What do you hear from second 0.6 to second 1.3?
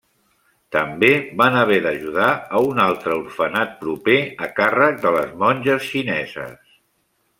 També